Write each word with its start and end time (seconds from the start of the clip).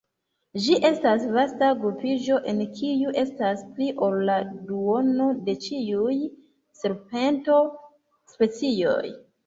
Ĝi 0.61 0.77
estas 0.87 1.25
vasta 1.35 1.67
grupiĝo 1.83 2.39
en 2.53 2.63
kiu 2.79 3.13
estas 3.25 3.63
pli 3.77 3.91
ol 4.07 4.19
la 4.33 4.39
duono 4.73 5.31
de 5.51 5.59
ĉiuj 5.69 6.19
serpento-specioj. 6.83 9.03